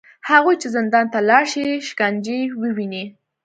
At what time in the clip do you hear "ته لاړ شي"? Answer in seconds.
1.13-1.65